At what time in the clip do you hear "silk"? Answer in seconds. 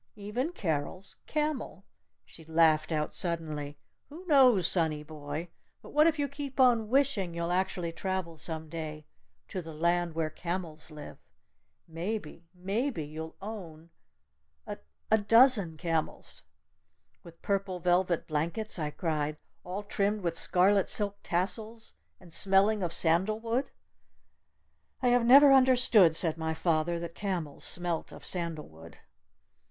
20.89-21.19